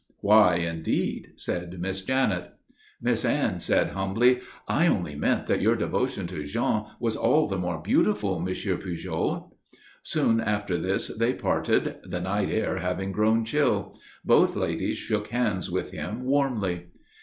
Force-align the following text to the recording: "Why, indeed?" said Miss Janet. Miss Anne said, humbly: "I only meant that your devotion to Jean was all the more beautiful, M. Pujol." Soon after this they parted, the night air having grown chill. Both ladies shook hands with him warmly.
"Why, 0.21 0.55
indeed?" 0.55 1.33
said 1.35 1.79
Miss 1.79 2.01
Janet. 2.01 2.53
Miss 2.99 3.23
Anne 3.23 3.59
said, 3.59 3.89
humbly: 3.91 4.39
"I 4.67 4.87
only 4.87 5.13
meant 5.13 5.45
that 5.45 5.61
your 5.61 5.75
devotion 5.75 6.25
to 6.25 6.43
Jean 6.43 6.85
was 6.99 7.15
all 7.15 7.47
the 7.47 7.59
more 7.59 7.79
beautiful, 7.79 8.37
M. 8.39 8.47
Pujol." 8.47 9.55
Soon 10.01 10.39
after 10.41 10.79
this 10.79 11.15
they 11.15 11.35
parted, 11.35 11.97
the 12.03 12.19
night 12.19 12.49
air 12.49 12.77
having 12.77 13.11
grown 13.11 13.45
chill. 13.45 13.95
Both 14.25 14.55
ladies 14.55 14.97
shook 14.97 15.27
hands 15.27 15.69
with 15.69 15.91
him 15.91 16.23
warmly. 16.23 16.87